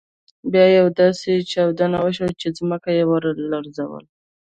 [0.51, 4.05] بیا یوه داسې چاودنه وشول چې ځمکه يې ولړزول.